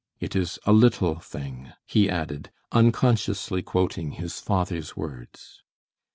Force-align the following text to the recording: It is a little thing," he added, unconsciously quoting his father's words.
It 0.19 0.35
is 0.35 0.57
a 0.65 0.73
little 0.73 1.19
thing," 1.19 1.73
he 1.85 2.09
added, 2.09 2.49
unconsciously 2.71 3.61
quoting 3.61 4.13
his 4.13 4.39
father's 4.39 4.97
words. 4.97 5.61